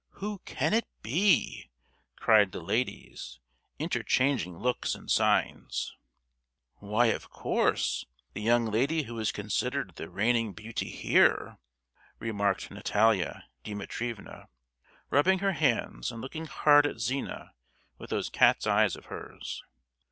[0.13, 1.69] Who can it be?"
[2.15, 3.39] cried the ladies,
[3.77, 5.95] interchanging looks and signs.
[6.77, 11.59] "Why, of course, the young lady who is considered the reigning beauty here,"
[12.17, 14.47] remarked Natalia Dimitrievna,
[15.11, 17.53] rubbing her hands and looking hard at Zina
[17.99, 19.63] with those cat's eyes of hers.